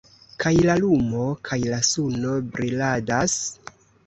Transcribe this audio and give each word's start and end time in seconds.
Kaj 0.43 0.53
la 0.69 0.77
lumo 0.83 1.25
kaj 1.49 1.59
la 1.75 1.83
suno 1.89 2.33
briladas? 2.57 3.39